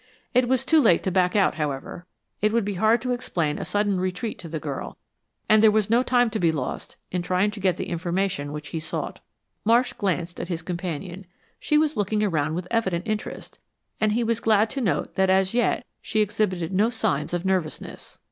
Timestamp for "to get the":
7.51-7.87